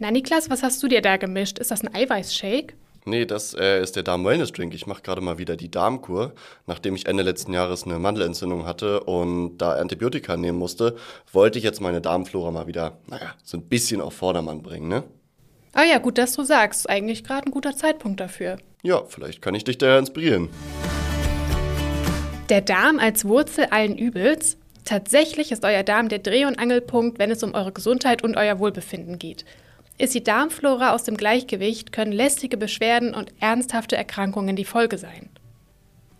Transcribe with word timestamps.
Na 0.00 0.12
Niklas, 0.12 0.48
was 0.48 0.62
hast 0.62 0.80
du 0.82 0.86
dir 0.86 1.02
da 1.02 1.16
gemischt? 1.16 1.58
Ist 1.58 1.72
das 1.72 1.82
ein 1.82 1.92
Eiweißshake? 1.92 2.74
Nee, 3.04 3.26
das 3.26 3.54
äh, 3.54 3.82
ist 3.82 3.96
der 3.96 4.04
Darm-Wellness-Drink. 4.04 4.72
Ich 4.74 4.86
mache 4.86 5.02
gerade 5.02 5.20
mal 5.20 5.38
wieder 5.38 5.56
die 5.56 5.70
Darmkur, 5.70 6.34
nachdem 6.66 6.94
ich 6.94 7.06
Ende 7.06 7.24
letzten 7.24 7.52
Jahres 7.52 7.84
eine 7.84 7.98
Mandelentzündung 7.98 8.64
hatte 8.64 9.00
und 9.00 9.58
da 9.58 9.72
Antibiotika 9.72 10.36
nehmen 10.36 10.58
musste, 10.58 10.94
wollte 11.32 11.58
ich 11.58 11.64
jetzt 11.64 11.80
meine 11.80 12.00
Darmflora 12.00 12.52
mal 12.52 12.68
wieder, 12.68 12.98
naja, 13.08 13.34
so 13.42 13.56
ein 13.56 13.62
bisschen 13.62 14.00
auf 14.00 14.14
Vordermann 14.14 14.62
bringen, 14.62 14.88
ne? 14.88 15.02
Ah 15.72 15.84
ja, 15.84 15.98
gut, 15.98 16.16
dass 16.16 16.34
du 16.34 16.44
sagst. 16.44 16.88
Eigentlich 16.88 17.24
gerade 17.24 17.46
ein 17.46 17.50
guter 17.50 17.74
Zeitpunkt 17.76 18.20
dafür. 18.20 18.58
Ja, 18.82 19.02
vielleicht 19.08 19.42
kann 19.42 19.54
ich 19.56 19.64
dich 19.64 19.78
da 19.78 19.98
inspirieren. 19.98 20.48
Der 22.50 22.60
Darm 22.60 23.00
als 23.00 23.24
Wurzel 23.24 23.66
allen 23.70 23.98
Übels? 23.98 24.58
Tatsächlich 24.84 25.50
ist 25.50 25.64
euer 25.64 25.82
Darm 25.82 26.08
der 26.08 26.20
Dreh- 26.20 26.46
und 26.46 26.58
Angelpunkt, 26.58 27.18
wenn 27.18 27.30
es 27.30 27.42
um 27.42 27.54
eure 27.54 27.72
Gesundheit 27.72 28.22
und 28.22 28.36
euer 28.36 28.60
Wohlbefinden 28.60 29.18
geht. 29.18 29.44
Ist 30.00 30.14
die 30.14 30.22
Darmflora 30.22 30.94
aus 30.94 31.02
dem 31.02 31.16
Gleichgewicht, 31.16 31.90
können 31.90 32.12
lästige 32.12 32.56
Beschwerden 32.56 33.14
und 33.14 33.32
ernsthafte 33.40 33.96
Erkrankungen 33.96 34.54
die 34.54 34.64
Folge 34.64 34.96
sein. 34.96 35.28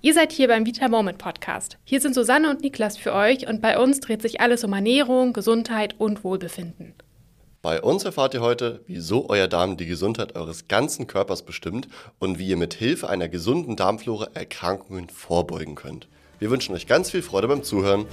Ihr 0.01 0.14
seid 0.14 0.32
hier 0.32 0.48
beim 0.48 0.66
Vita 0.66 0.88
Moment 0.88 1.18
Podcast. 1.18 1.78
Hier 1.84 2.01
sind 2.01 2.12
Susanne 2.12 2.51
und 2.51 2.60
Niklas 2.60 2.96
für 2.96 3.14
euch 3.14 3.46
und 3.46 3.62
bei 3.62 3.78
uns 3.78 4.01
dreht 4.01 4.20
sich 4.20 4.41
alles 4.41 4.64
um 4.64 4.73
Ernährung, 4.73 5.32
Gesundheit 5.32 5.95
und 5.96 6.24
Wohlbefinden. 6.24 6.92
Bei 7.62 7.80
uns 7.80 8.04
erfahrt 8.04 8.34
ihr 8.34 8.41
heute, 8.41 8.80
wieso 8.88 9.28
euer 9.28 9.46
Darm 9.46 9.77
die 9.77 9.87
Gesundheit 9.87 10.34
eures 10.34 10.66
ganzen 10.66 11.06
Körpers 11.06 11.42
bestimmt 11.42 11.87
und 12.18 12.40
wie 12.40 12.48
ihr 12.48 12.56
mit 12.56 12.74
Hilfe 12.74 13.09
einer 13.09 13.29
gesunden 13.29 13.76
Darmflora 13.76 14.30
Erkrankungen 14.34 15.09
vorbeugen 15.09 15.76
könnt. 15.76 16.09
Wir 16.40 16.51
wünschen 16.51 16.74
euch 16.74 16.88
ganz 16.88 17.12
viel 17.12 17.23
Freude 17.23 17.46
beim 17.46 17.62
Zuhören. 17.62 18.06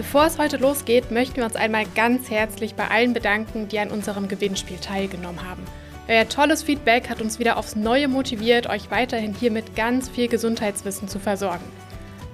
Bevor 0.00 0.24
es 0.24 0.38
heute 0.38 0.56
losgeht, 0.56 1.10
möchten 1.10 1.36
wir 1.36 1.44
uns 1.44 1.56
einmal 1.56 1.84
ganz 1.94 2.30
herzlich 2.30 2.74
bei 2.74 2.88
allen 2.88 3.12
bedanken, 3.12 3.68
die 3.68 3.78
an 3.78 3.90
unserem 3.90 4.28
Gewinnspiel 4.28 4.78
teilgenommen 4.78 5.46
haben. 5.46 5.62
Euer 6.08 6.26
tolles 6.26 6.62
Feedback 6.62 7.10
hat 7.10 7.20
uns 7.20 7.38
wieder 7.38 7.58
aufs 7.58 7.76
Neue 7.76 8.08
motiviert, 8.08 8.66
euch 8.66 8.90
weiterhin 8.90 9.34
hier 9.34 9.50
mit 9.50 9.76
ganz 9.76 10.08
viel 10.08 10.28
Gesundheitswissen 10.28 11.06
zu 11.06 11.18
versorgen. 11.18 11.66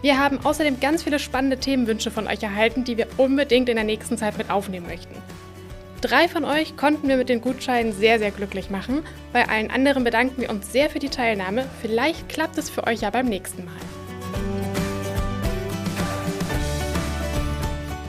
Wir 0.01 0.17
haben 0.17 0.39
außerdem 0.45 0.79
ganz 0.79 1.03
viele 1.03 1.19
spannende 1.19 1.59
Themenwünsche 1.59 2.13
von 2.13 2.29
euch 2.29 2.41
erhalten, 2.41 2.85
die 2.85 2.99
wir 2.99 3.09
unbedingt 3.17 3.69
in 3.69 3.75
der 3.75 3.85
nächsten 3.85 4.17
Zeit 4.17 4.39
mit 4.39 4.49
aufnehmen 4.49 4.87
möchten. 4.87 5.17
Drei 6.03 6.29
von 6.29 6.45
euch 6.45 6.77
konnten 6.77 7.09
wir 7.09 7.17
mit 7.17 7.29
den 7.29 7.41
Gutscheinen 7.41 7.93
sehr, 7.93 8.21
sehr 8.21 8.31
glücklich 8.31 8.71
machen. 8.71 9.03
Bei 9.33 9.49
allen 9.49 9.73
anderen 9.73 10.05
bedanken 10.05 10.41
wir 10.41 10.51
uns 10.51 10.71
sehr 10.71 10.89
für 10.89 11.01
die 11.01 11.09
Teilnahme. 11.09 11.67
Vielleicht 11.83 12.29
klappt 12.29 12.59
es 12.59 12.71
für 12.71 12.87
euch 12.87 13.01
ja 13.01 13.11
beim 13.11 13.27
nächsten 13.27 13.65
Mal. 13.65 13.75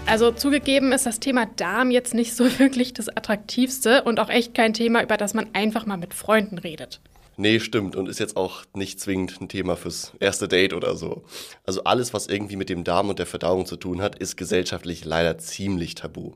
Also 0.07 0.31
zugegeben 0.31 0.93
ist 0.93 1.05
das 1.05 1.19
Thema 1.19 1.45
Darm 1.45 1.91
jetzt 1.91 2.13
nicht 2.13 2.33
so 2.33 2.45
wirklich 2.59 2.93
das 2.93 3.09
Attraktivste 3.09 4.03
und 4.03 4.21
auch 4.21 4.29
echt 4.29 4.53
kein 4.53 4.73
Thema, 4.73 5.03
über 5.03 5.17
das 5.17 5.33
man 5.33 5.49
einfach 5.53 5.85
mal 5.85 5.97
mit 5.97 6.13
Freunden 6.13 6.57
redet. 6.57 7.01
Nee, 7.35 7.59
stimmt. 7.59 7.95
Und 7.95 8.07
ist 8.07 8.19
jetzt 8.19 8.37
auch 8.37 8.63
nicht 8.73 8.99
zwingend 8.99 9.39
ein 9.39 9.49
Thema 9.49 9.75
fürs 9.75 10.13
erste 10.19 10.47
Date 10.47 10.73
oder 10.73 10.95
so. 10.95 11.23
Also 11.65 11.83
alles, 11.83 12.13
was 12.13 12.27
irgendwie 12.27 12.55
mit 12.55 12.69
dem 12.69 12.83
Darm 12.83 13.09
und 13.09 13.19
der 13.19 13.27
Verdauung 13.27 13.65
zu 13.65 13.75
tun 13.75 14.01
hat, 14.01 14.17
ist 14.17 14.37
gesellschaftlich 14.37 15.05
leider 15.05 15.37
ziemlich 15.37 15.93
tabu. 15.93 16.31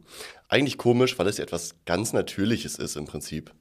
Eigentlich 0.50 0.78
komisch, 0.78 1.17
weil 1.17 1.28
es 1.28 1.38
ja 1.38 1.44
etwas 1.44 1.75
ganz 1.85 2.13
Natürliches 2.13 2.75
ist 2.75 2.97
im 2.97 3.06
Prinzip. 3.06 3.52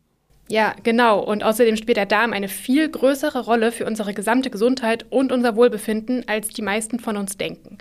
Ja, 0.49 0.75
genau. 0.83 1.21
Und 1.21 1.45
außerdem 1.45 1.77
spielt 1.77 1.97
der 1.97 2.07
Darm 2.07 2.33
eine 2.33 2.49
viel 2.49 2.91
größere 2.91 3.45
Rolle 3.45 3.71
für 3.71 3.87
unsere 3.87 4.13
gesamte 4.13 4.51
Gesundheit 4.51 5.07
und 5.09 5.31
unser 5.31 5.55
Wohlbefinden, 5.55 6.25
als 6.27 6.49
die 6.49 6.63
meisten 6.63 6.99
von 6.99 7.17
uns 7.17 7.39
denken. 7.39 7.79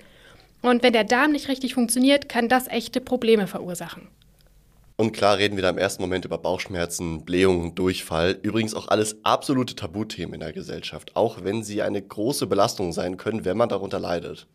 Und 0.62 0.82
wenn 0.82 0.92
der 0.92 1.04
Darm 1.04 1.32
nicht 1.32 1.48
richtig 1.48 1.74
funktioniert, 1.74 2.28
kann 2.28 2.48
das 2.48 2.68
echte 2.68 3.00
Probleme 3.00 3.46
verursachen. 3.46 4.08
Und 4.96 5.12
klar 5.12 5.38
reden 5.38 5.56
wir 5.56 5.62
da 5.62 5.70
im 5.70 5.78
ersten 5.78 6.02
Moment 6.02 6.26
über 6.26 6.36
Bauchschmerzen, 6.36 7.24
Blähungen, 7.24 7.74
Durchfall. 7.74 8.38
Übrigens 8.42 8.74
auch 8.74 8.88
alles 8.88 9.16
absolute 9.24 9.74
Tabuthemen 9.74 10.34
in 10.34 10.40
der 10.40 10.52
Gesellschaft, 10.52 11.16
auch 11.16 11.42
wenn 11.42 11.62
sie 11.62 11.80
eine 11.80 12.02
große 12.02 12.46
Belastung 12.46 12.92
sein 12.92 13.16
können, 13.16 13.46
wenn 13.46 13.56
man 13.56 13.70
darunter 13.70 13.98
leidet. 13.98 14.46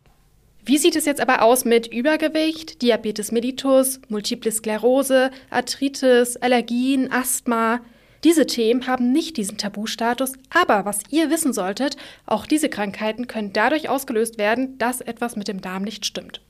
Wie 0.64 0.78
sieht 0.78 0.94
es 0.94 1.04
jetzt 1.04 1.20
aber 1.20 1.42
aus 1.42 1.64
mit 1.64 1.88
Übergewicht, 1.88 2.80
Diabetes 2.82 3.32
mellitus, 3.32 4.00
Multiple 4.08 4.52
Sklerose, 4.52 5.32
Arthritis, 5.50 6.36
Allergien, 6.36 7.10
Asthma? 7.10 7.80
Diese 8.24 8.46
Themen 8.46 8.86
haben 8.86 9.12
nicht 9.12 9.36
diesen 9.36 9.58
Tabustatus, 9.58 10.32
aber 10.50 10.84
was 10.84 11.00
ihr 11.10 11.30
wissen 11.30 11.52
solltet, 11.52 11.96
auch 12.24 12.46
diese 12.46 12.68
Krankheiten 12.68 13.26
können 13.26 13.52
dadurch 13.52 13.88
ausgelöst 13.88 14.38
werden, 14.38 14.78
dass 14.78 15.00
etwas 15.00 15.36
mit 15.36 15.48
dem 15.48 15.60
Darm 15.60 15.82
nicht 15.82 16.06
stimmt. 16.06 16.40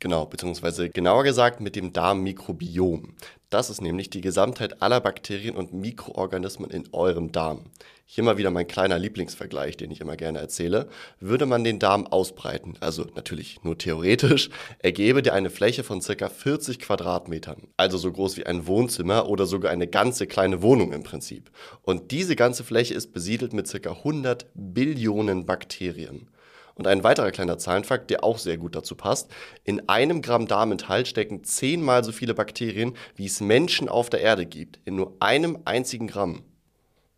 Genau, 0.00 0.26
beziehungsweise 0.26 0.90
genauer 0.90 1.24
gesagt 1.24 1.60
mit 1.60 1.74
dem 1.74 1.92
Darmmikrobiom. 1.92 3.14
Das 3.50 3.70
ist 3.70 3.80
nämlich 3.80 4.10
die 4.10 4.20
Gesamtheit 4.20 4.82
aller 4.82 5.00
Bakterien 5.00 5.56
und 5.56 5.72
Mikroorganismen 5.72 6.70
in 6.70 6.84
eurem 6.92 7.32
Darm. 7.32 7.70
Hier 8.04 8.22
mal 8.22 8.36
wieder 8.36 8.50
mein 8.50 8.66
kleiner 8.66 8.98
Lieblingsvergleich, 8.98 9.78
den 9.78 9.90
ich 9.90 10.02
immer 10.02 10.16
gerne 10.18 10.38
erzähle. 10.38 10.90
Würde 11.18 11.46
man 11.46 11.64
den 11.64 11.78
Darm 11.78 12.06
ausbreiten, 12.06 12.76
also 12.80 13.06
natürlich 13.16 13.64
nur 13.64 13.78
theoretisch, 13.78 14.50
ergebe 14.80 15.22
der 15.22 15.32
eine 15.32 15.48
Fläche 15.48 15.82
von 15.82 16.02
circa 16.02 16.28
40 16.28 16.78
Quadratmetern. 16.78 17.68
Also 17.78 17.96
so 17.96 18.12
groß 18.12 18.36
wie 18.36 18.44
ein 18.44 18.66
Wohnzimmer 18.66 19.30
oder 19.30 19.46
sogar 19.46 19.72
eine 19.72 19.86
ganze 19.86 20.26
kleine 20.26 20.60
Wohnung 20.60 20.92
im 20.92 21.02
Prinzip. 21.02 21.50
Und 21.80 22.10
diese 22.10 22.36
ganze 22.36 22.64
Fläche 22.64 22.92
ist 22.92 23.14
besiedelt 23.14 23.54
mit 23.54 23.66
circa 23.66 23.92
100 23.92 24.44
Billionen 24.52 25.46
Bakterien. 25.46 26.28
Und 26.78 26.86
ein 26.86 27.02
weiterer 27.02 27.32
kleiner 27.32 27.58
Zahlenfakt, 27.58 28.08
der 28.08 28.22
auch 28.22 28.38
sehr 28.38 28.56
gut 28.56 28.76
dazu 28.76 28.94
passt. 28.94 29.30
In 29.64 29.88
einem 29.88 30.22
Gramm 30.22 30.46
Darminhalt 30.46 31.08
stecken 31.08 31.42
zehnmal 31.42 32.04
so 32.04 32.12
viele 32.12 32.34
Bakterien, 32.34 32.94
wie 33.16 33.26
es 33.26 33.40
Menschen 33.40 33.88
auf 33.88 34.08
der 34.10 34.20
Erde 34.20 34.46
gibt. 34.46 34.78
In 34.84 34.94
nur 34.94 35.16
einem 35.18 35.58
einzigen 35.64 36.06
Gramm. 36.06 36.44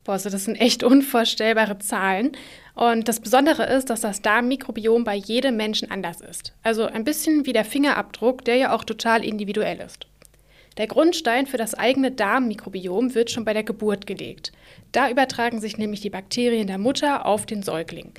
Boah, 0.03 0.12
also 0.12 0.31
das 0.31 0.47
sind 0.47 0.56
echt 0.56 0.82
unvorstellbare 0.82 1.78
Zahlen. 1.78 2.32
Und 2.75 3.06
das 3.06 3.20
Besondere 3.20 3.66
ist, 3.66 3.91
dass 3.91 4.00
das 4.00 4.22
Darmmikrobiom 4.22 5.04
bei 5.04 5.15
jedem 5.15 5.59
Menschen 5.59 5.91
anders 5.91 6.22
ist. 6.22 6.54
Also 6.62 6.87
ein 6.87 7.04
bisschen 7.04 7.44
wie 7.44 7.53
der 7.53 7.66
Fingerabdruck, 7.66 8.43
der 8.47 8.56
ja 8.56 8.75
auch 8.75 8.84
total 8.84 9.22
individuell 9.22 9.78
ist. 9.81 10.06
Der 10.78 10.87
Grundstein 10.87 11.47
für 11.47 11.59
das 11.59 11.75
eigene 11.75 12.12
Darmmikrobiom 12.12 13.15
wird 13.15 13.31
schon 13.31 13.44
bei 13.44 13.53
der 13.53 13.65
Geburt 13.65 14.06
gelegt. 14.06 14.53
Da 14.93 15.10
übertragen 15.10 15.60
sich 15.60 15.76
nämlich 15.76 16.00
die 16.00 16.09
Bakterien 16.09 16.69
der 16.69 16.78
Mutter 16.78 17.26
auf 17.26 17.44
den 17.44 17.62
Säugling. 17.62 18.15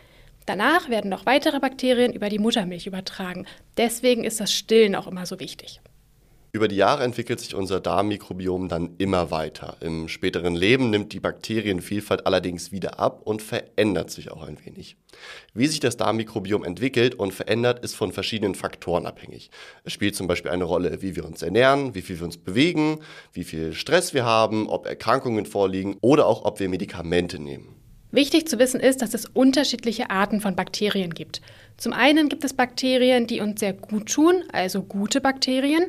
Danach 0.45 0.89
werden 0.89 1.09
noch 1.09 1.25
weitere 1.25 1.59
Bakterien 1.59 2.13
über 2.13 2.29
die 2.29 2.39
Muttermilch 2.39 2.87
übertragen. 2.87 3.45
Deswegen 3.77 4.23
ist 4.23 4.39
das 4.39 4.51
Stillen 4.51 4.95
auch 4.95 5.07
immer 5.07 5.25
so 5.25 5.39
wichtig. 5.39 5.81
Über 6.53 6.67
die 6.67 6.75
Jahre 6.75 7.05
entwickelt 7.05 7.39
sich 7.39 7.55
unser 7.55 7.79
Darmmikrobiom 7.79 8.67
dann 8.67 8.95
immer 8.97 9.31
weiter. 9.31 9.77
Im 9.79 10.09
späteren 10.09 10.53
Leben 10.53 10.89
nimmt 10.89 11.13
die 11.13 11.21
Bakterienvielfalt 11.21 12.25
allerdings 12.25 12.73
wieder 12.73 12.99
ab 12.99 13.21
und 13.23 13.41
verändert 13.41 14.11
sich 14.11 14.31
auch 14.31 14.43
ein 14.43 14.57
wenig. 14.65 14.97
Wie 15.53 15.67
sich 15.67 15.79
das 15.79 15.95
Darmmikrobiom 15.95 16.65
entwickelt 16.65 17.15
und 17.15 17.33
verändert, 17.33 17.79
ist 17.85 17.95
von 17.95 18.11
verschiedenen 18.11 18.55
Faktoren 18.55 19.05
abhängig. 19.05 19.49
Es 19.85 19.93
spielt 19.93 20.17
zum 20.17 20.27
Beispiel 20.27 20.51
eine 20.51 20.65
Rolle, 20.65 21.01
wie 21.01 21.15
wir 21.15 21.23
uns 21.23 21.41
ernähren, 21.41 21.95
wie 21.95 22.01
viel 22.01 22.19
wir 22.19 22.25
uns 22.25 22.37
bewegen, 22.37 22.99
wie 23.31 23.45
viel 23.45 23.71
Stress 23.71 24.13
wir 24.13 24.25
haben, 24.25 24.67
ob 24.67 24.87
Erkrankungen 24.87 25.45
vorliegen 25.45 25.95
oder 26.01 26.25
auch 26.25 26.43
ob 26.43 26.59
wir 26.59 26.67
Medikamente 26.67 27.39
nehmen. 27.39 27.80
Wichtig 28.11 28.47
zu 28.47 28.59
wissen 28.59 28.81
ist, 28.81 29.01
dass 29.01 29.13
es 29.13 29.25
unterschiedliche 29.25 30.09
Arten 30.09 30.41
von 30.41 30.55
Bakterien 30.55 31.13
gibt. 31.13 31.41
Zum 31.77 31.93
einen 31.93 32.27
gibt 32.27 32.43
es 32.43 32.53
Bakterien, 32.53 33.25
die 33.25 33.39
uns 33.39 33.59
sehr 33.61 33.73
gut 33.73 34.11
tun, 34.11 34.43
also 34.51 34.83
gute 34.83 35.21
Bakterien. 35.21 35.85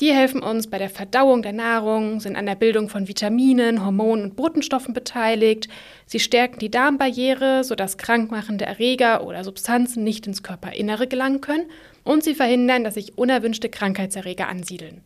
Die 0.00 0.12
helfen 0.12 0.42
uns 0.42 0.68
bei 0.68 0.78
der 0.78 0.90
Verdauung 0.90 1.42
der 1.42 1.54
Nahrung, 1.54 2.20
sind 2.20 2.36
an 2.36 2.46
der 2.46 2.54
Bildung 2.54 2.90
von 2.90 3.08
Vitaminen, 3.08 3.84
Hormonen 3.84 4.26
und 4.26 4.36
Botenstoffen 4.36 4.92
beteiligt. 4.92 5.68
Sie 6.04 6.20
stärken 6.20 6.58
die 6.58 6.70
Darmbarriere, 6.70 7.64
sodass 7.64 7.96
krankmachende 7.96 8.66
Erreger 8.66 9.26
oder 9.26 9.42
Substanzen 9.42 10.04
nicht 10.04 10.26
ins 10.26 10.42
Körperinnere 10.42 11.06
gelangen 11.06 11.40
können. 11.40 11.70
Und 12.04 12.22
sie 12.22 12.34
verhindern, 12.34 12.84
dass 12.84 12.94
sich 12.94 13.16
unerwünschte 13.16 13.70
Krankheitserreger 13.70 14.48
ansiedeln. 14.48 15.00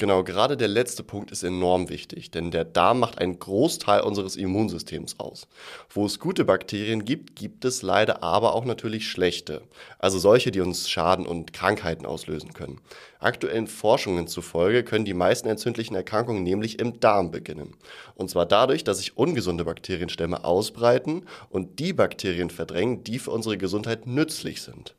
Genau, 0.00 0.24
gerade 0.24 0.56
der 0.56 0.68
letzte 0.68 1.02
Punkt 1.02 1.30
ist 1.30 1.42
enorm 1.42 1.90
wichtig, 1.90 2.30
denn 2.30 2.50
der 2.50 2.64
Darm 2.64 3.00
macht 3.00 3.18
einen 3.18 3.38
Großteil 3.38 4.00
unseres 4.00 4.34
Immunsystems 4.34 5.20
aus. 5.20 5.46
Wo 5.90 6.06
es 6.06 6.18
gute 6.18 6.46
Bakterien 6.46 7.04
gibt, 7.04 7.36
gibt 7.36 7.66
es 7.66 7.82
leider 7.82 8.22
aber 8.22 8.54
auch 8.54 8.64
natürlich 8.64 9.10
schlechte, 9.10 9.60
also 9.98 10.18
solche, 10.18 10.52
die 10.52 10.62
uns 10.62 10.88
Schaden 10.88 11.26
und 11.26 11.52
Krankheiten 11.52 12.06
auslösen 12.06 12.54
können. 12.54 12.80
Aktuellen 13.18 13.66
Forschungen 13.66 14.26
zufolge 14.26 14.84
können 14.84 15.04
die 15.04 15.12
meisten 15.12 15.48
entzündlichen 15.48 15.94
Erkrankungen 15.94 16.44
nämlich 16.44 16.78
im 16.78 16.98
Darm 16.98 17.30
beginnen. 17.30 17.76
Und 18.14 18.30
zwar 18.30 18.46
dadurch, 18.46 18.84
dass 18.84 19.00
sich 19.00 19.18
ungesunde 19.18 19.66
Bakterienstämme 19.66 20.46
ausbreiten 20.46 21.26
und 21.50 21.78
die 21.78 21.92
Bakterien 21.92 22.48
verdrängen, 22.48 23.04
die 23.04 23.18
für 23.18 23.32
unsere 23.32 23.58
Gesundheit 23.58 24.06
nützlich 24.06 24.62
sind. 24.62 24.94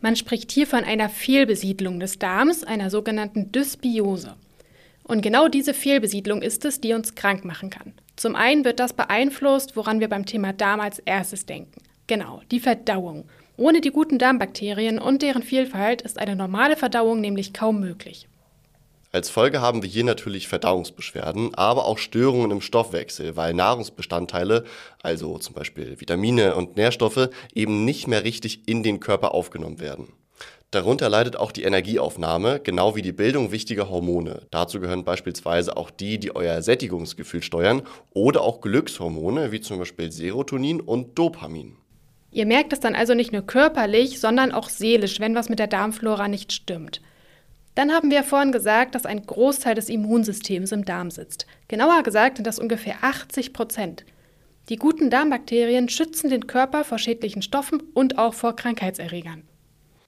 Man 0.00 0.14
spricht 0.14 0.52
hier 0.52 0.66
von 0.66 0.84
einer 0.84 1.08
Fehlbesiedlung 1.08 1.98
des 1.98 2.18
Darms, 2.18 2.62
einer 2.62 2.90
sogenannten 2.90 3.50
Dysbiose. 3.50 4.36
Und 5.02 5.22
genau 5.22 5.48
diese 5.48 5.74
Fehlbesiedlung 5.74 6.42
ist 6.42 6.64
es, 6.64 6.80
die 6.80 6.92
uns 6.92 7.14
krank 7.14 7.44
machen 7.44 7.70
kann. 7.70 7.94
Zum 8.14 8.36
einen 8.36 8.64
wird 8.64 8.78
das 8.78 8.92
beeinflusst, 8.92 9.76
woran 9.76 10.00
wir 10.00 10.08
beim 10.08 10.26
Thema 10.26 10.52
Darm 10.52 10.80
als 10.80 10.98
erstes 11.00 11.46
denken. 11.46 11.80
Genau, 12.06 12.42
die 12.50 12.60
Verdauung. 12.60 13.24
Ohne 13.56 13.80
die 13.80 13.90
guten 13.90 14.18
Darmbakterien 14.18 14.98
und 14.98 15.22
deren 15.22 15.42
Vielfalt 15.42 16.02
ist 16.02 16.18
eine 16.18 16.36
normale 16.36 16.76
Verdauung 16.76 17.20
nämlich 17.20 17.52
kaum 17.52 17.80
möglich. 17.80 18.28
Als 19.10 19.30
Folge 19.30 19.62
haben 19.62 19.82
wir 19.82 19.88
hier 19.88 20.04
natürlich 20.04 20.48
Verdauungsbeschwerden, 20.48 21.54
aber 21.54 21.86
auch 21.86 21.96
Störungen 21.96 22.50
im 22.50 22.60
Stoffwechsel, 22.60 23.36
weil 23.36 23.54
Nahrungsbestandteile, 23.54 24.64
also 25.02 25.38
zum 25.38 25.54
Beispiel 25.54 25.98
Vitamine 25.98 26.54
und 26.54 26.76
Nährstoffe, 26.76 27.30
eben 27.54 27.86
nicht 27.86 28.06
mehr 28.06 28.24
richtig 28.24 28.68
in 28.68 28.82
den 28.82 29.00
Körper 29.00 29.32
aufgenommen 29.32 29.80
werden. 29.80 30.12
Darunter 30.70 31.08
leidet 31.08 31.36
auch 31.36 31.52
die 31.52 31.62
Energieaufnahme, 31.62 32.60
genau 32.60 32.94
wie 32.94 33.00
die 33.00 33.12
Bildung 33.12 33.50
wichtiger 33.50 33.88
Hormone. 33.88 34.42
Dazu 34.50 34.78
gehören 34.78 35.04
beispielsweise 35.04 35.78
auch 35.78 35.88
die, 35.88 36.18
die 36.18 36.36
euer 36.36 36.60
Sättigungsgefühl 36.60 37.42
steuern 37.42 37.80
oder 38.12 38.42
auch 38.42 38.60
Glückshormone 38.60 39.50
wie 39.50 39.62
zum 39.62 39.78
Beispiel 39.78 40.12
Serotonin 40.12 40.82
und 40.82 41.18
Dopamin. 41.18 41.78
Ihr 42.30 42.44
merkt 42.44 42.74
es 42.74 42.80
dann 42.80 42.94
also 42.94 43.14
nicht 43.14 43.32
nur 43.32 43.40
körperlich, 43.40 44.20
sondern 44.20 44.52
auch 44.52 44.68
seelisch, 44.68 45.18
wenn 45.18 45.34
was 45.34 45.48
mit 45.48 45.58
der 45.58 45.66
Darmflora 45.66 46.28
nicht 46.28 46.52
stimmt. 46.52 47.00
Dann 47.78 47.92
haben 47.92 48.10
wir 48.10 48.24
vorhin 48.24 48.50
gesagt, 48.50 48.96
dass 48.96 49.06
ein 49.06 49.24
Großteil 49.24 49.76
des 49.76 49.88
Immunsystems 49.88 50.72
im 50.72 50.84
Darm 50.84 51.12
sitzt. 51.12 51.46
Genauer 51.68 52.02
gesagt 52.02 52.38
sind 52.38 52.44
das 52.44 52.58
ungefähr 52.58 52.96
80 53.02 53.52
Prozent. 53.52 54.04
Die 54.68 54.74
guten 54.74 55.10
Darmbakterien 55.10 55.88
schützen 55.88 56.28
den 56.28 56.48
Körper 56.48 56.82
vor 56.82 56.98
schädlichen 56.98 57.40
Stoffen 57.40 57.80
und 57.94 58.18
auch 58.18 58.34
vor 58.34 58.56
Krankheitserregern. 58.56 59.44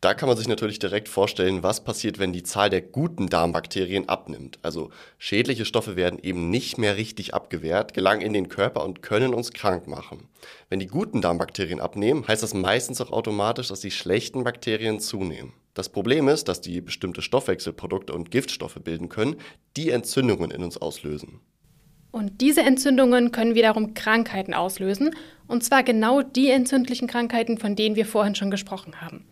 Da 0.00 0.14
kann 0.14 0.28
man 0.28 0.36
sich 0.36 0.48
natürlich 0.48 0.80
direkt 0.80 1.08
vorstellen, 1.08 1.62
was 1.62 1.84
passiert, 1.84 2.18
wenn 2.18 2.32
die 2.32 2.42
Zahl 2.42 2.70
der 2.70 2.80
guten 2.80 3.28
Darmbakterien 3.28 4.08
abnimmt. 4.08 4.58
Also 4.62 4.90
schädliche 5.18 5.64
Stoffe 5.64 5.94
werden 5.94 6.18
eben 6.20 6.50
nicht 6.50 6.76
mehr 6.76 6.96
richtig 6.96 7.34
abgewehrt, 7.34 7.94
gelangen 7.94 8.22
in 8.22 8.32
den 8.32 8.48
Körper 8.48 8.82
und 8.82 9.02
können 9.02 9.32
uns 9.32 9.52
krank 9.52 9.86
machen. 9.86 10.28
Wenn 10.70 10.80
die 10.80 10.88
guten 10.88 11.20
Darmbakterien 11.20 11.78
abnehmen, 11.78 12.26
heißt 12.26 12.42
das 12.42 12.52
meistens 12.52 13.00
auch 13.00 13.12
automatisch, 13.12 13.68
dass 13.68 13.78
die 13.78 13.92
schlechten 13.92 14.42
Bakterien 14.42 14.98
zunehmen. 14.98 15.52
Das 15.74 15.88
Problem 15.88 16.28
ist, 16.28 16.48
dass 16.48 16.60
die 16.60 16.80
bestimmte 16.80 17.22
Stoffwechselprodukte 17.22 18.12
und 18.12 18.30
Giftstoffe 18.30 18.78
bilden 18.82 19.08
können, 19.08 19.36
die 19.76 19.90
Entzündungen 19.90 20.50
in 20.50 20.64
uns 20.64 20.76
auslösen. 20.76 21.40
Und 22.10 22.40
diese 22.40 22.62
Entzündungen 22.62 23.30
können 23.30 23.54
wiederum 23.54 23.94
Krankheiten 23.94 24.52
auslösen, 24.52 25.14
und 25.46 25.62
zwar 25.62 25.84
genau 25.84 26.22
die 26.22 26.50
entzündlichen 26.50 27.06
Krankheiten, 27.06 27.58
von 27.58 27.76
denen 27.76 27.94
wir 27.94 28.06
vorhin 28.06 28.34
schon 28.34 28.50
gesprochen 28.50 29.00
haben. 29.00 29.24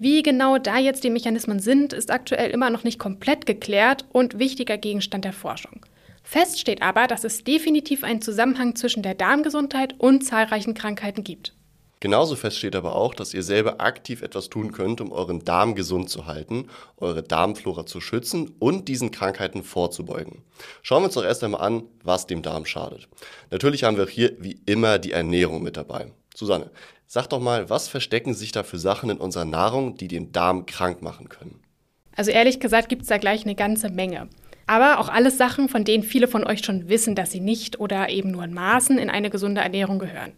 Wie 0.00 0.22
genau 0.22 0.58
da 0.58 0.78
jetzt 0.78 1.04
die 1.04 1.10
Mechanismen 1.10 1.60
sind, 1.60 1.92
ist 1.92 2.10
aktuell 2.10 2.50
immer 2.50 2.70
noch 2.70 2.84
nicht 2.84 2.98
komplett 2.98 3.46
geklärt 3.46 4.04
und 4.12 4.38
wichtiger 4.38 4.78
Gegenstand 4.78 5.24
der 5.24 5.32
Forschung. 5.32 5.84
Fest 6.22 6.60
steht 6.60 6.82
aber, 6.82 7.06
dass 7.06 7.24
es 7.24 7.42
definitiv 7.42 8.04
einen 8.04 8.20
Zusammenhang 8.20 8.76
zwischen 8.76 9.02
der 9.02 9.14
Darmgesundheit 9.14 9.94
und 9.98 10.24
zahlreichen 10.24 10.74
Krankheiten 10.74 11.24
gibt. 11.24 11.54
Genauso 12.00 12.36
fest 12.36 12.58
steht 12.58 12.76
aber 12.76 12.94
auch, 12.94 13.14
dass 13.14 13.34
ihr 13.34 13.42
selber 13.42 13.80
aktiv 13.80 14.22
etwas 14.22 14.48
tun 14.48 14.70
könnt, 14.70 15.00
um 15.00 15.10
euren 15.10 15.44
Darm 15.44 15.74
gesund 15.74 16.08
zu 16.08 16.26
halten, 16.26 16.68
eure 16.96 17.22
Darmflora 17.22 17.86
zu 17.86 18.00
schützen 18.00 18.54
und 18.60 18.86
diesen 18.86 19.10
Krankheiten 19.10 19.64
vorzubeugen. 19.64 20.42
Schauen 20.82 21.02
wir 21.02 21.06
uns 21.06 21.14
doch 21.14 21.24
erst 21.24 21.42
einmal 21.42 21.62
an, 21.62 21.82
was 22.04 22.26
dem 22.26 22.42
Darm 22.42 22.66
schadet. 22.66 23.08
Natürlich 23.50 23.82
haben 23.82 23.96
wir 23.96 24.04
auch 24.04 24.08
hier 24.08 24.36
wie 24.38 24.60
immer 24.66 24.98
die 24.98 25.12
Ernährung 25.12 25.62
mit 25.62 25.76
dabei. 25.76 26.12
Susanne, 26.34 26.70
sag 27.08 27.26
doch 27.28 27.40
mal, 27.40 27.68
was 27.68 27.88
verstecken 27.88 28.32
sich 28.32 28.52
da 28.52 28.62
für 28.62 28.78
Sachen 28.78 29.10
in 29.10 29.18
unserer 29.18 29.44
Nahrung, 29.44 29.96
die 29.96 30.08
den 30.08 30.30
Darm 30.30 30.66
krank 30.66 31.02
machen 31.02 31.28
können? 31.28 31.60
Also 32.14 32.30
ehrlich 32.30 32.60
gesagt 32.60 32.88
gibt 32.88 33.02
es 33.02 33.08
da 33.08 33.18
gleich 33.18 33.44
eine 33.44 33.56
ganze 33.56 33.90
Menge. 33.90 34.28
Aber 34.68 35.00
auch 35.00 35.08
alles 35.08 35.38
Sachen, 35.38 35.68
von 35.68 35.84
denen 35.84 36.02
viele 36.04 36.28
von 36.28 36.46
euch 36.46 36.60
schon 36.60 36.88
wissen, 36.88 37.14
dass 37.14 37.32
sie 37.32 37.40
nicht 37.40 37.80
oder 37.80 38.10
eben 38.10 38.30
nur 38.30 38.44
in 38.44 38.52
Maßen 38.52 38.98
in 38.98 39.08
eine 39.08 39.30
gesunde 39.30 39.62
Ernährung 39.62 39.98
gehören. 39.98 40.32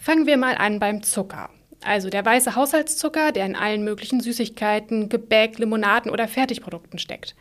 Fangen 0.00 0.26
wir 0.26 0.36
mal 0.36 0.54
an 0.54 0.78
beim 0.78 1.02
Zucker. 1.02 1.50
Also 1.84 2.08
der 2.08 2.24
weiße 2.24 2.54
Haushaltszucker, 2.54 3.32
der 3.32 3.46
in 3.46 3.56
allen 3.56 3.84
möglichen 3.84 4.20
Süßigkeiten, 4.20 5.08
Gebäck, 5.08 5.58
Limonaden 5.58 6.10
oder 6.10 6.28
Fertigprodukten 6.28 6.98
steckt. 6.98 7.34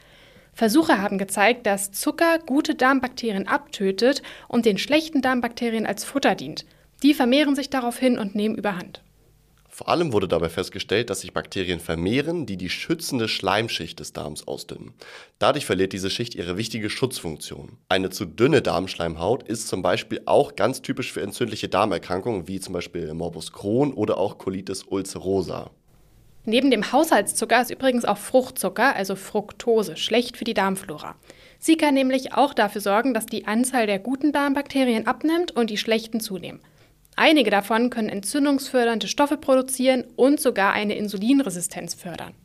Versuche 0.53 0.99
haben 0.99 1.19
gezeigt, 1.19 1.67
dass 1.67 1.91
Zucker 1.91 2.39
gute 2.39 2.73
Darmbakterien 2.73 3.47
abtötet 3.47 4.23
und 4.47 4.65
den 4.65 4.79
schlechten 4.79 5.21
Darmbakterien 5.21 5.85
als 5.85 6.03
Futter 6.03 6.33
dient. 6.33 6.65
Die 7.03 7.13
vermehren 7.13 7.55
sich 7.55 7.69
daraufhin 7.69 8.17
und 8.17 8.33
nehmen 8.33 8.55
überhand. 8.55 9.03
Vor 9.77 9.89
allem 9.89 10.11
wurde 10.11 10.27
dabei 10.27 10.49
festgestellt, 10.49 11.11
dass 11.11 11.21
sich 11.21 11.33
Bakterien 11.33 11.79
vermehren, 11.79 12.47
die 12.47 12.57
die 12.57 12.71
schützende 12.71 13.27
Schleimschicht 13.27 13.99
des 13.99 14.11
Darms 14.11 14.47
ausdünnen. 14.47 14.95
Dadurch 15.37 15.67
verliert 15.67 15.93
diese 15.93 16.09
Schicht 16.09 16.33
ihre 16.33 16.57
wichtige 16.57 16.89
Schutzfunktion. 16.89 17.77
Eine 17.87 18.09
zu 18.09 18.25
dünne 18.25 18.63
Darmschleimhaut 18.63 19.43
ist 19.43 19.67
zum 19.67 19.83
Beispiel 19.83 20.23
auch 20.25 20.55
ganz 20.55 20.81
typisch 20.81 21.13
für 21.13 21.21
entzündliche 21.21 21.69
Darmerkrankungen 21.69 22.47
wie 22.47 22.59
zum 22.59 22.73
Beispiel 22.73 23.13
Morbus 23.13 23.53
Crohn 23.53 23.93
oder 23.93 24.17
auch 24.17 24.39
Colitis 24.39 24.81
ulcerosa. 24.81 25.69
Neben 26.43 26.71
dem 26.71 26.91
Haushaltszucker 26.91 27.61
ist 27.61 27.69
übrigens 27.69 28.05
auch 28.05 28.17
Fruchtzucker, 28.17 28.95
also 28.95 29.15
Fructose, 29.15 29.95
schlecht 29.95 30.37
für 30.37 30.43
die 30.43 30.55
Darmflora. 30.55 31.13
Sie 31.59 31.77
kann 31.77 31.93
nämlich 31.93 32.33
auch 32.33 32.55
dafür 32.55 32.81
sorgen, 32.81 33.13
dass 33.13 33.27
die 33.27 33.45
Anzahl 33.45 33.85
der 33.85 33.99
guten 33.99 34.31
Darmbakterien 34.31 35.05
abnimmt 35.05 35.55
und 35.55 35.69
die 35.69 35.77
schlechten 35.77 36.19
zunehmen. 36.19 36.61
Einige 37.19 37.49
davon 37.49 37.89
können 37.89 38.09
entzündungsfördernde 38.09 39.07
Stoffe 39.07 39.37
produzieren 39.37 40.03
und 40.15 40.39
sogar 40.39 40.73
eine 40.73 40.95
Insulinresistenz 40.95 41.95
fördern. 41.95 42.35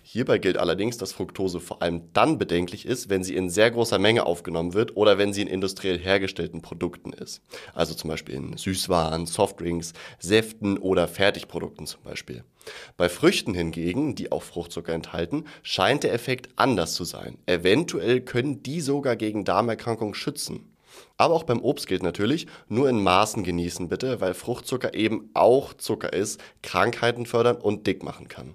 Hierbei 0.00 0.38
gilt 0.38 0.58
allerdings, 0.58 0.96
dass 0.96 1.12
Fructose 1.12 1.58
vor 1.58 1.82
allem 1.82 2.12
dann 2.12 2.38
bedenklich 2.38 2.86
ist, 2.86 3.10
wenn 3.10 3.24
sie 3.24 3.34
in 3.34 3.50
sehr 3.50 3.72
großer 3.72 3.98
Menge 3.98 4.24
aufgenommen 4.24 4.74
wird 4.74 4.96
oder 4.96 5.18
wenn 5.18 5.32
sie 5.32 5.42
in 5.42 5.48
industriell 5.48 5.98
hergestellten 5.98 6.62
Produkten 6.62 7.12
ist. 7.12 7.42
Also 7.74 7.94
zum 7.94 8.10
Beispiel 8.10 8.36
in 8.36 8.56
Süßwaren, 8.56 9.26
Softdrinks, 9.26 9.92
Säften 10.20 10.78
oder 10.78 11.08
Fertigprodukten 11.08 11.88
zum 11.88 12.04
Beispiel. 12.04 12.44
Bei 12.96 13.08
Früchten 13.08 13.54
hingegen, 13.54 14.14
die 14.14 14.30
auch 14.30 14.44
Fruchtzucker 14.44 14.92
enthalten, 14.94 15.46
scheint 15.64 16.04
der 16.04 16.14
Effekt 16.14 16.50
anders 16.54 16.94
zu 16.94 17.02
sein. 17.02 17.38
Eventuell 17.46 18.20
können 18.20 18.62
die 18.62 18.80
sogar 18.80 19.16
gegen 19.16 19.44
Darmerkrankungen 19.44 20.14
schützen. 20.14 20.75
Aber 21.16 21.34
auch 21.34 21.44
beim 21.44 21.62
Obst 21.62 21.86
gilt 21.86 22.02
natürlich, 22.02 22.46
nur 22.68 22.88
in 22.88 23.02
Maßen 23.02 23.42
genießen 23.42 23.88
bitte, 23.88 24.20
weil 24.20 24.34
Fruchtzucker 24.34 24.94
eben 24.94 25.30
auch 25.34 25.74
Zucker 25.74 26.12
ist, 26.12 26.40
Krankheiten 26.62 27.26
fördern 27.26 27.56
und 27.56 27.86
dick 27.86 28.02
machen 28.02 28.28
kann. 28.28 28.54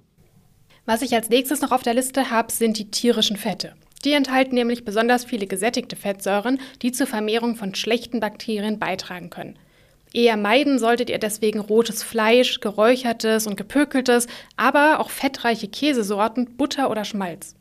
Was 0.86 1.02
ich 1.02 1.14
als 1.14 1.30
nächstes 1.30 1.62
noch 1.62 1.72
auf 1.72 1.84
der 1.84 1.94
Liste 1.94 2.32
habe, 2.32 2.52
sind 2.52 2.78
die 2.78 2.90
tierischen 2.90 3.38
Fette. 3.38 3.74
Die 4.04 4.14
enthalten 4.14 4.56
nämlich 4.56 4.84
besonders 4.84 5.26
viele 5.26 5.46
gesättigte 5.46 5.96
Fettsäuren, 5.96 6.60
die 6.82 6.92
zur 6.92 7.08
Vermehrung 7.08 7.56
von 7.56 7.76
schlechten 7.76 8.20
Bakterien 8.20 8.80
beitragen 8.80 9.30
können. 9.30 9.60
Eher 10.14 10.36
meiden 10.38 10.80
solltet 10.80 11.10
ihr 11.10 11.20
deswegen 11.20 11.60
rotes 11.60 12.04
Fleisch, 12.04 12.60
geräuchertes 12.60 13.48
und 13.48 13.56
gepökeltes, 13.56 14.28
aber 14.58 15.00
auch 15.00 15.10
fettreiche 15.10 15.68
Käsesorten, 15.68 16.58
Butter 16.58 16.90
oder 16.90 17.06
Schmalz. 17.06 17.56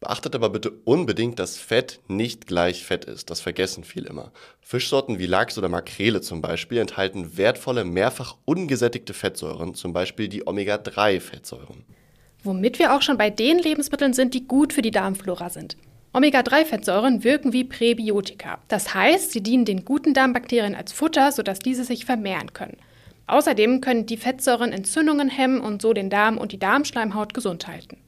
Beachtet 0.00 0.34
aber 0.34 0.50
bitte 0.50 0.72
unbedingt, 0.84 1.38
dass 1.38 1.56
Fett 1.56 2.00
nicht 2.06 2.46
gleich 2.46 2.84
Fett 2.84 3.06
ist. 3.06 3.30
Das 3.30 3.40
vergessen 3.40 3.82
viele 3.82 4.10
immer. 4.10 4.30
Fischsorten 4.60 5.18
wie 5.18 5.26
Lachs 5.26 5.56
oder 5.56 5.70
Makrele 5.70 6.20
zum 6.20 6.42
Beispiel 6.42 6.78
enthalten 6.78 7.38
wertvolle, 7.38 7.84
mehrfach 7.84 8.36
ungesättigte 8.44 9.14
Fettsäuren, 9.14 9.74
zum 9.74 9.94
Beispiel 9.94 10.28
die 10.28 10.46
Omega-3-Fettsäuren. 10.46 11.84
Womit 12.44 12.78
wir 12.78 12.94
auch 12.94 13.02
schon 13.02 13.16
bei 13.16 13.30
den 13.30 13.58
Lebensmitteln 13.58 14.12
sind, 14.12 14.34
die 14.34 14.46
gut 14.46 14.74
für 14.74 14.82
die 14.82 14.90
Darmflora 14.90 15.48
sind. 15.48 15.76
Omega-3-Fettsäuren 16.12 17.24
wirken 17.24 17.52
wie 17.52 17.64
Präbiotika. 17.64 18.58
Das 18.68 18.94
heißt, 18.94 19.32
sie 19.32 19.42
dienen 19.42 19.64
den 19.64 19.84
guten 19.84 20.14
Darmbakterien 20.14 20.74
als 20.74 20.92
Futter, 20.92 21.32
sodass 21.32 21.58
diese 21.58 21.84
sich 21.84 22.04
vermehren 22.04 22.52
können. 22.52 22.76
Außerdem 23.26 23.80
können 23.80 24.06
die 24.06 24.16
Fettsäuren 24.16 24.72
Entzündungen 24.72 25.28
hemmen 25.28 25.60
und 25.60 25.82
so 25.82 25.92
den 25.92 26.10
Darm 26.10 26.38
und 26.38 26.52
die 26.52 26.58
Darmschleimhaut 26.58 27.34
gesund 27.34 27.66
halten. 27.66 27.98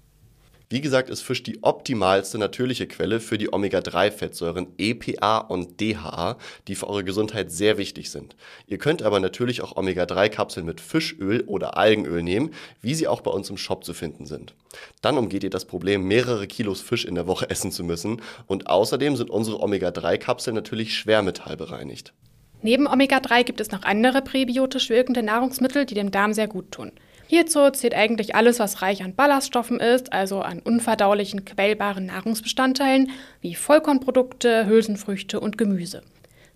Wie 0.70 0.82
gesagt, 0.82 1.08
ist 1.08 1.22
Fisch 1.22 1.42
die 1.42 1.62
optimalste 1.62 2.36
natürliche 2.36 2.86
Quelle 2.86 3.20
für 3.20 3.38
die 3.38 3.50
Omega-3-Fettsäuren 3.50 4.66
EPA 4.76 5.38
und 5.38 5.80
DHA, 5.80 6.36
die 6.66 6.74
für 6.74 6.88
eure 6.88 7.04
Gesundheit 7.04 7.50
sehr 7.50 7.78
wichtig 7.78 8.10
sind. 8.10 8.36
Ihr 8.66 8.76
könnt 8.76 9.02
aber 9.02 9.18
natürlich 9.18 9.62
auch 9.62 9.78
Omega-3-Kapseln 9.78 10.66
mit 10.66 10.82
Fischöl 10.82 11.40
oder 11.46 11.78
Algenöl 11.78 12.22
nehmen, 12.22 12.50
wie 12.82 12.94
sie 12.94 13.08
auch 13.08 13.22
bei 13.22 13.30
uns 13.30 13.48
im 13.48 13.56
Shop 13.56 13.82
zu 13.82 13.94
finden 13.94 14.26
sind. 14.26 14.54
Dann 15.00 15.16
umgeht 15.16 15.42
ihr 15.42 15.48
das 15.48 15.64
Problem, 15.64 16.02
mehrere 16.02 16.46
Kilos 16.46 16.82
Fisch 16.82 17.06
in 17.06 17.14
der 17.14 17.26
Woche 17.26 17.48
essen 17.50 17.72
zu 17.72 17.82
müssen 17.82 18.20
und 18.46 18.66
außerdem 18.66 19.16
sind 19.16 19.30
unsere 19.30 19.60
Omega-3-Kapseln 19.62 20.54
natürlich 20.54 20.94
schwermetallbereinigt. 20.94 22.12
Neben 22.60 22.86
Omega-3 22.86 23.44
gibt 23.44 23.60
es 23.60 23.70
noch 23.70 23.84
andere 23.84 24.20
präbiotisch 24.20 24.90
wirkende 24.90 25.22
Nahrungsmittel, 25.22 25.86
die 25.86 25.94
dem 25.94 26.10
Darm 26.10 26.34
sehr 26.34 26.48
gut 26.48 26.72
tun. 26.72 26.92
Hierzu 27.30 27.70
zählt 27.70 27.94
eigentlich 27.94 28.34
alles, 28.34 28.58
was 28.58 28.80
reich 28.80 29.02
an 29.04 29.14
Ballaststoffen 29.14 29.80
ist, 29.80 30.14
also 30.14 30.40
an 30.40 30.60
unverdaulichen, 30.60 31.44
quellbaren 31.44 32.06
Nahrungsbestandteilen 32.06 33.10
wie 33.42 33.54
Vollkornprodukte, 33.54 34.66
Hülsenfrüchte 34.66 35.38
und 35.38 35.58
Gemüse. 35.58 36.02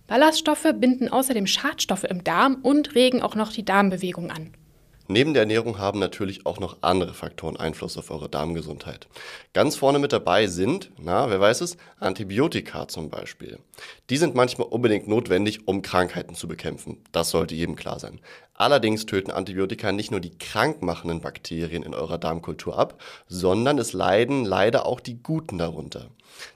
Ballaststoffe 0.07 0.73
binden 0.73 1.09
außerdem 1.09 1.45
Schadstoffe 1.45 2.05
im 2.05 2.23
Darm 2.23 2.57
und 2.63 2.95
regen 2.95 3.21
auch 3.21 3.35
noch 3.35 3.53
die 3.53 3.63
Darmbewegung 3.63 4.31
an. 4.31 4.49
Neben 5.07 5.33
der 5.33 5.41
Ernährung 5.41 5.79
haben 5.79 5.99
natürlich 5.99 6.45
auch 6.45 6.59
noch 6.59 6.77
andere 6.81 7.13
Faktoren 7.13 7.57
Einfluss 7.57 7.97
auf 7.97 8.09
eure 8.09 8.29
Darmgesundheit. 8.29 9.07
Ganz 9.51 9.75
vorne 9.75 9.99
mit 9.99 10.13
dabei 10.13 10.47
sind, 10.47 10.91
na, 10.97 11.29
wer 11.29 11.41
weiß 11.41 11.61
es, 11.61 11.77
Antibiotika 11.99 12.87
zum 12.87 13.09
Beispiel. 13.09 13.59
Die 14.09 14.17
sind 14.17 14.33
manchmal 14.33 14.67
unbedingt 14.67 15.07
notwendig, 15.07 15.67
um 15.67 15.81
Krankheiten 15.81 16.35
zu 16.35 16.47
bekämpfen. 16.47 17.03
Das 17.11 17.31
sollte 17.31 17.53
jedem 17.53 17.75
klar 17.75 17.99
sein. 17.99 18.21
Allerdings 18.53 19.05
töten 19.05 19.31
Antibiotika 19.31 19.91
nicht 19.91 20.11
nur 20.11 20.19
die 20.21 20.37
krankmachenden 20.37 21.19
Bakterien 21.19 21.83
in 21.83 21.93
eurer 21.93 22.17
Darmkultur 22.17 22.77
ab, 22.77 23.01
sondern 23.27 23.79
es 23.79 23.93
leiden 23.93 24.45
leider 24.45 24.85
auch 24.85 25.01
die 25.01 25.21
guten 25.21 25.57
darunter. 25.57 26.09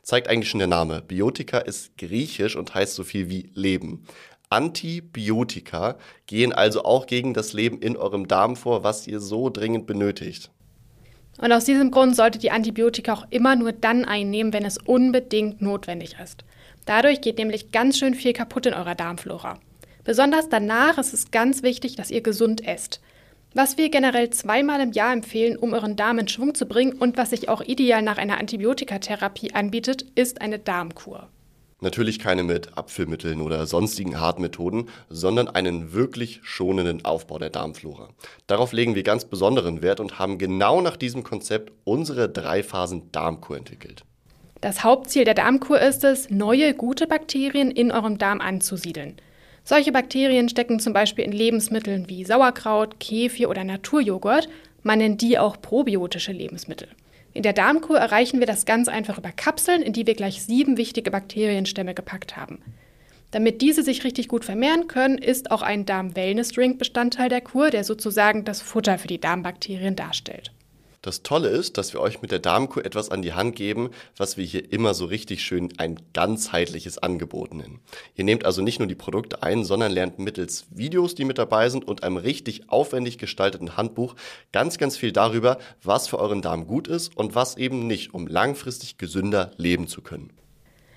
Zeigt 0.03 0.27
eigentlich 0.27 0.49
schon 0.49 0.59
der 0.59 0.67
Name. 0.67 1.01
Biotika 1.01 1.59
ist 1.59 1.97
griechisch 1.97 2.55
und 2.55 2.73
heißt 2.73 2.95
so 2.95 3.03
viel 3.03 3.29
wie 3.29 3.49
Leben. 3.53 4.05
Antibiotika 4.49 5.97
gehen 6.25 6.53
also 6.53 6.83
auch 6.83 7.05
gegen 7.05 7.33
das 7.33 7.53
Leben 7.53 7.79
in 7.79 7.97
eurem 7.97 8.27
Darm 8.27 8.55
vor, 8.55 8.83
was 8.83 9.07
ihr 9.07 9.19
so 9.19 9.49
dringend 9.49 9.87
benötigt. 9.87 10.51
Und 11.39 11.51
aus 11.51 11.65
diesem 11.65 11.91
Grund 11.91 12.15
solltet 12.15 12.43
ihr 12.43 12.53
Antibiotika 12.53 13.13
auch 13.13 13.27
immer 13.29 13.55
nur 13.55 13.71
dann 13.71 14.05
einnehmen, 14.05 14.53
wenn 14.53 14.65
es 14.65 14.77
unbedingt 14.77 15.61
notwendig 15.61 16.15
ist. 16.21 16.43
Dadurch 16.85 17.21
geht 17.21 17.37
nämlich 17.37 17.71
ganz 17.71 17.99
schön 17.99 18.15
viel 18.15 18.33
kaputt 18.33 18.65
in 18.65 18.73
eurer 18.73 18.95
Darmflora. 18.95 19.59
Besonders 20.03 20.49
danach 20.49 20.97
ist 20.97 21.13
es 21.13 21.31
ganz 21.31 21.61
wichtig, 21.63 21.95
dass 21.95 22.11
ihr 22.11 22.21
gesund 22.21 22.65
esst. 22.65 23.01
Was 23.53 23.77
wir 23.77 23.89
generell 23.89 24.29
zweimal 24.29 24.79
im 24.81 24.93
Jahr 24.93 25.13
empfehlen, 25.13 25.57
um 25.57 25.73
euren 25.73 25.95
Darm 25.95 26.19
in 26.19 26.27
Schwung 26.27 26.55
zu 26.55 26.65
bringen 26.65 26.93
und 26.93 27.17
was 27.17 27.31
sich 27.31 27.49
auch 27.49 27.61
ideal 27.61 28.01
nach 28.01 28.17
einer 28.17 28.37
Antibiotikatherapie 28.37 29.53
anbietet, 29.53 30.05
ist 30.15 30.41
eine 30.41 30.59
Darmkur. 30.59 31.27
Natürlich 31.79 32.17
keine 32.17 32.43
mit 32.43 32.75
Abfüllmitteln 32.75 33.39
oder 33.39 33.67
sonstigen 33.67 34.19
Hartmethoden, 34.19 34.89
sondern 35.09 35.47
einen 35.47 35.93
wirklich 35.93 36.39
schonenden 36.41 37.05
Aufbau 37.05 37.37
der 37.37 37.51
Darmflora. 37.51 38.09
Darauf 38.47 38.73
legen 38.73 38.95
wir 38.95 39.03
ganz 39.03 39.25
besonderen 39.25 39.83
Wert 39.83 39.99
und 39.99 40.17
haben 40.17 40.39
genau 40.39 40.81
nach 40.81 40.97
diesem 40.97 41.23
Konzept 41.23 41.71
unsere 41.83 42.29
drei 42.29 42.63
Phasen 42.63 43.11
Darmkur 43.11 43.57
entwickelt. 43.57 44.03
Das 44.59 44.83
Hauptziel 44.83 45.23
der 45.23 45.35
Darmkur 45.35 45.79
ist 45.79 46.03
es, 46.03 46.31
neue 46.31 46.73
gute 46.73 47.05
Bakterien 47.05 47.69
in 47.69 47.91
eurem 47.91 48.17
Darm 48.17 48.41
anzusiedeln. 48.41 49.15
Solche 49.63 49.91
Bakterien 49.91 50.49
stecken 50.49 50.79
zum 50.79 50.93
Beispiel 50.93 51.25
in 51.25 51.31
Lebensmitteln 51.31 52.09
wie 52.09 52.25
Sauerkraut, 52.25 52.99
Kefir 52.99 53.49
oder 53.49 53.63
Naturjoghurt. 53.63 54.49
Man 54.81 54.97
nennt 54.97 55.21
die 55.21 55.37
auch 55.37 55.61
probiotische 55.61 56.31
Lebensmittel. 56.31 56.87
In 57.37 57.43
der 57.43 57.53
Darmkur 57.53 57.99
erreichen 57.99 58.39
wir 58.39 58.47
das 58.47 58.65
ganz 58.65 58.87
einfach 58.87 59.19
über 59.19 59.31
Kapseln, 59.31 59.83
in 59.83 59.93
die 59.93 60.07
wir 60.07 60.15
gleich 60.15 60.41
sieben 60.41 60.75
wichtige 60.75 61.11
Bakterienstämme 61.11 61.93
gepackt 61.93 62.35
haben. 62.35 62.63
Damit 63.29 63.61
diese 63.61 63.83
sich 63.83 64.03
richtig 64.03 64.27
gut 64.27 64.43
vermehren 64.43 64.87
können, 64.87 65.19
ist 65.19 65.51
auch 65.51 65.61
ein 65.61 65.85
Darm-Wellness-Drink 65.85 66.79
Bestandteil 66.79 67.29
der 67.29 67.41
Kur, 67.41 67.69
der 67.69 67.83
sozusagen 67.83 68.43
das 68.43 68.63
Futter 68.63 68.97
für 68.97 69.07
die 69.07 69.21
Darmbakterien 69.21 69.95
darstellt. 69.95 70.51
Das 71.01 71.21
Tolle 71.21 71.49
ist, 71.49 71.77
dass 71.77 71.93
wir 71.93 71.99
euch 71.99 72.21
mit 72.21 72.31
der 72.31 72.39
Darmkur 72.39 72.83
etwas 72.83 73.09
an 73.09 73.21
die 73.21 73.33
Hand 73.33 73.55
geben, 73.55 73.91
was 74.17 74.35
wir 74.35 74.45
hier 74.45 74.71
immer 74.71 74.93
so 74.93 75.05
richtig 75.05 75.43
schön 75.43 75.69
ein 75.77 75.99
ganzheitliches 76.13 76.97
Angebot 76.97 77.53
nennen. 77.53 77.79
Ihr 78.15 78.23
nehmt 78.23 78.45
also 78.45 78.61
nicht 78.61 78.79
nur 78.79 78.87
die 78.87 78.95
Produkte 78.95 79.43
ein, 79.43 79.63
sondern 79.63 79.91
lernt 79.91 80.17
mittels 80.17 80.65
Videos, 80.71 81.13
die 81.13 81.25
mit 81.25 81.37
dabei 81.37 81.69
sind 81.69 81.87
und 81.87 82.03
einem 82.03 82.17
richtig 82.17 82.69
aufwendig 82.69 83.17
gestalteten 83.17 83.77
Handbuch 83.77 84.15
ganz, 84.51 84.77
ganz 84.77 84.97
viel 84.97 85.11
darüber, 85.11 85.59
was 85.83 86.07
für 86.07 86.19
euren 86.19 86.41
Darm 86.41 86.65
gut 86.65 86.87
ist 86.87 87.15
und 87.15 87.35
was 87.35 87.57
eben 87.57 87.85
nicht, 87.85 88.13
um 88.13 88.25
langfristig 88.25 88.97
gesünder 88.97 89.51
leben 89.57 89.87
zu 89.87 90.01
können. 90.01 90.31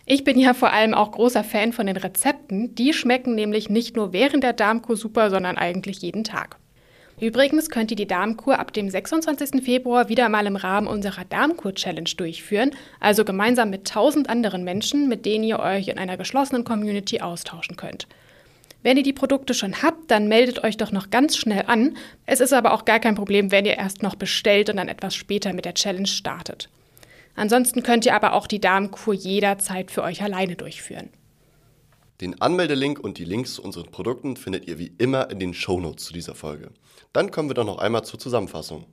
Ich 0.07 0.25
bin 0.25 0.38
ja 0.38 0.54
vor 0.54 0.73
allem 0.73 0.95
auch 0.95 1.12
großer 1.12 1.45
Fan 1.45 1.73
von 1.73 1.87
den 1.87 1.97
Rezepten. 1.97 2.75
Die 2.75 2.92
schmecken 2.92 3.35
nämlich 3.35 3.71
nicht 3.71 3.97
nur 3.97 4.12
während 4.12 4.42
der 4.42 4.54
Darmkur 4.54 4.97
super, 4.97 5.30
sondern 5.30 5.57
eigentlich 5.57 6.00
jeden 6.00 6.25
Tag. 6.25 6.60
Übrigens 7.20 7.68
könnt 7.68 7.90
ihr 7.90 7.98
die 7.98 8.06
Darmkur 8.06 8.58
ab 8.58 8.72
dem 8.72 8.88
26. 8.88 9.62
Februar 9.62 10.08
wieder 10.08 10.30
mal 10.30 10.46
im 10.46 10.56
Rahmen 10.56 10.86
unserer 10.86 11.24
Darmkur-Challenge 11.26 12.08
durchführen, 12.16 12.70
also 12.98 13.26
gemeinsam 13.26 13.68
mit 13.68 13.90
1000 13.90 14.30
anderen 14.30 14.64
Menschen, 14.64 15.06
mit 15.06 15.26
denen 15.26 15.44
ihr 15.44 15.58
euch 15.60 15.88
in 15.88 15.98
einer 15.98 16.16
geschlossenen 16.16 16.64
Community 16.64 17.20
austauschen 17.20 17.76
könnt. 17.76 18.06
Wenn 18.82 18.96
ihr 18.96 19.02
die 19.02 19.12
Produkte 19.12 19.52
schon 19.52 19.82
habt, 19.82 20.10
dann 20.10 20.28
meldet 20.28 20.64
euch 20.64 20.78
doch 20.78 20.92
noch 20.92 21.10
ganz 21.10 21.36
schnell 21.36 21.64
an. 21.66 21.98
Es 22.24 22.40
ist 22.40 22.54
aber 22.54 22.72
auch 22.72 22.86
gar 22.86 23.00
kein 23.00 23.16
Problem, 23.16 23.50
wenn 23.50 23.66
ihr 23.66 23.76
erst 23.76 24.02
noch 24.02 24.14
bestellt 24.14 24.70
und 24.70 24.76
dann 24.76 24.88
etwas 24.88 25.14
später 25.14 25.52
mit 25.52 25.66
der 25.66 25.74
Challenge 25.74 26.06
startet. 26.06 26.70
Ansonsten 27.36 27.82
könnt 27.82 28.06
ihr 28.06 28.14
aber 28.14 28.32
auch 28.32 28.46
die 28.46 28.60
Darmkur 28.60 29.12
jederzeit 29.12 29.90
für 29.90 30.02
euch 30.02 30.22
alleine 30.22 30.56
durchführen. 30.56 31.10
Den 32.20 32.38
Anmeldelink 32.42 33.00
und 33.00 33.16
die 33.16 33.24
Links 33.24 33.54
zu 33.54 33.62
unseren 33.62 33.90
Produkten 33.90 34.36
findet 34.36 34.68
ihr 34.68 34.78
wie 34.78 34.92
immer 34.98 35.30
in 35.30 35.38
den 35.38 35.54
Shownotes 35.54 36.04
zu 36.04 36.12
dieser 36.12 36.34
Folge. 36.34 36.70
Dann 37.14 37.30
kommen 37.30 37.48
wir 37.48 37.54
doch 37.54 37.64
noch 37.64 37.78
einmal 37.78 38.04
zur 38.04 38.20
Zusammenfassung. 38.20 38.84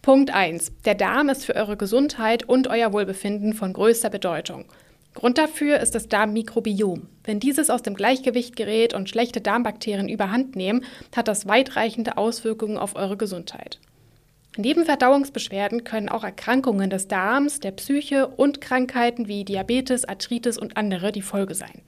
Punkt 0.00 0.32
1. 0.32 0.72
Der 0.86 0.94
Darm 0.94 1.28
ist 1.28 1.44
für 1.44 1.56
eure 1.56 1.76
Gesundheit 1.76 2.48
und 2.48 2.68
euer 2.68 2.92
Wohlbefinden 2.92 3.52
von 3.52 3.74
größter 3.74 4.08
Bedeutung. 4.08 4.64
Grund 5.12 5.36
dafür 5.36 5.78
ist 5.80 5.94
das 5.94 6.08
Darmmikrobiom. 6.08 7.08
Wenn 7.22 7.38
dieses 7.38 7.68
aus 7.68 7.82
dem 7.82 7.94
Gleichgewicht 7.94 8.56
gerät 8.56 8.94
und 8.94 9.10
schlechte 9.10 9.42
Darmbakterien 9.42 10.08
überhand 10.08 10.56
nehmen, 10.56 10.84
hat 11.14 11.28
das 11.28 11.46
weitreichende 11.46 12.16
Auswirkungen 12.16 12.78
auf 12.78 12.96
eure 12.96 13.16
Gesundheit. 13.16 13.78
Neben 14.56 14.84
Verdauungsbeschwerden 14.84 15.84
können 15.84 16.08
auch 16.08 16.24
Erkrankungen 16.24 16.88
des 16.88 17.08
Darms, 17.08 17.60
der 17.60 17.72
Psyche 17.72 18.28
und 18.28 18.60
Krankheiten 18.60 19.28
wie 19.28 19.44
Diabetes, 19.44 20.04
Arthritis 20.04 20.58
und 20.58 20.76
andere 20.76 21.12
die 21.12 21.22
Folge 21.22 21.54
sein. 21.54 21.82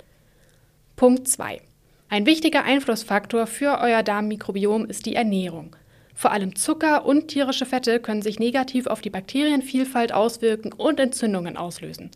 Punkt 0.97 1.29
2. 1.29 1.61
Ein 2.09 2.25
wichtiger 2.25 2.65
Einflussfaktor 2.65 3.47
für 3.47 3.81
euer 3.83 4.03
Darmmikrobiom 4.03 4.87
ist 4.87 5.05
die 5.05 5.15
Ernährung. 5.15 5.77
Vor 6.15 6.33
allem 6.33 6.57
Zucker 6.57 7.05
und 7.05 7.29
tierische 7.29 7.67
Fette 7.67 8.01
können 8.01 8.23
sich 8.23 8.39
negativ 8.39 8.87
auf 8.87 9.03
die 9.03 9.11
Bakterienvielfalt 9.11 10.13
auswirken 10.13 10.73
und 10.73 10.99
Entzündungen 10.99 11.59
auslösen. 11.59 12.13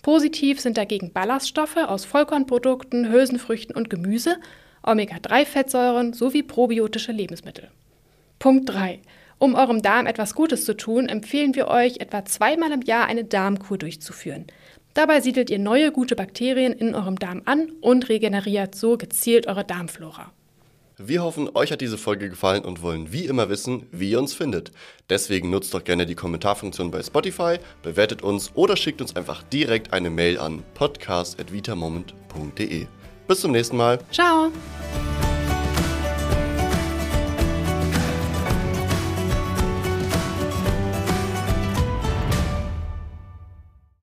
Positiv 0.00 0.60
sind 0.60 0.78
dagegen 0.78 1.12
Ballaststoffe 1.12 1.76
aus 1.76 2.06
Vollkornprodukten, 2.06 3.12
Hülsenfrüchten 3.12 3.76
und 3.76 3.90
Gemüse, 3.90 4.38
Omega-3-Fettsäuren 4.82 6.14
sowie 6.14 6.42
probiotische 6.42 7.12
Lebensmittel. 7.12 7.68
Punkt 8.38 8.70
3. 8.70 9.00
Um 9.36 9.54
eurem 9.54 9.82
Darm 9.82 10.06
etwas 10.06 10.34
Gutes 10.34 10.64
zu 10.64 10.74
tun, 10.74 11.10
empfehlen 11.10 11.54
wir 11.54 11.68
euch, 11.68 12.00
etwa 12.00 12.24
zweimal 12.24 12.72
im 12.72 12.80
Jahr 12.80 13.08
eine 13.08 13.24
Darmkur 13.24 13.76
durchzuführen. 13.76 14.46
Dabei 14.96 15.20
siedelt 15.20 15.50
ihr 15.50 15.58
neue 15.58 15.92
gute 15.92 16.16
Bakterien 16.16 16.72
in 16.72 16.94
eurem 16.94 17.18
Darm 17.18 17.42
an 17.44 17.70
und 17.82 18.08
regeneriert 18.08 18.74
so 18.74 18.96
gezielt 18.96 19.46
eure 19.46 19.62
Darmflora. 19.62 20.32
Wir 20.96 21.22
hoffen, 21.22 21.50
euch 21.54 21.70
hat 21.70 21.82
diese 21.82 21.98
Folge 21.98 22.30
gefallen 22.30 22.64
und 22.64 22.80
wollen 22.80 23.12
wie 23.12 23.26
immer 23.26 23.50
wissen, 23.50 23.84
wie 23.92 24.12
ihr 24.12 24.18
uns 24.18 24.32
findet. 24.32 24.72
Deswegen 25.10 25.50
nutzt 25.50 25.74
doch 25.74 25.84
gerne 25.84 26.06
die 26.06 26.14
Kommentarfunktion 26.14 26.90
bei 26.90 27.02
Spotify, 27.02 27.58
bewertet 27.82 28.22
uns 28.22 28.52
oder 28.54 28.74
schickt 28.74 29.02
uns 29.02 29.14
einfach 29.14 29.42
direkt 29.42 29.92
eine 29.92 30.08
Mail 30.08 30.38
an 30.38 30.62
podcast.vitamoment.de. 30.72 32.86
Bis 33.28 33.40
zum 33.40 33.52
nächsten 33.52 33.76
Mal. 33.76 33.98
Ciao! 34.10 34.50